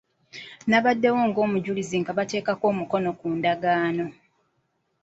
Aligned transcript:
Nabaddewo 0.69 1.19
ng'omujulizi 1.29 1.95
nga 2.01 2.11
bateeka 2.17 2.51
omukono 2.69 3.09
ku 3.19 3.25
ndagaano. 3.37 4.05